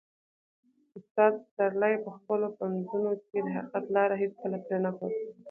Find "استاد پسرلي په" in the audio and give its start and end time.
0.97-2.09